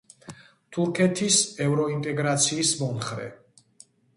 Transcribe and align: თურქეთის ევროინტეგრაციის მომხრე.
თურქეთის 0.77 1.37
ევროინტეგრაციის 1.67 2.73
მომხრე. 2.81 3.29